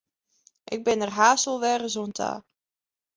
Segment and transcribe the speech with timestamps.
[0.75, 1.63] Ik bin der hast wolris
[1.97, 2.31] wer oan ta.